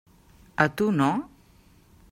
A 0.65 0.67
tu 0.81 0.87
no? 1.01 1.11